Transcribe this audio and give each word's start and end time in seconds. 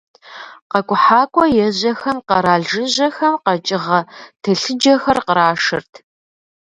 Къэкӏухьакӏуэ 0.71 1.45
ежьэхэм 1.65 2.17
къэрал 2.27 2.61
жыжьэхэм 2.69 3.35
къэкӏыгъэ 3.43 3.99
телъыджэхэр 4.41 5.17
кърашырт. 5.27 5.91